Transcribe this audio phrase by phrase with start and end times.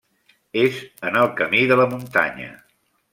[0.61, 0.79] És
[1.09, 2.49] en el Camí de la Muntanya.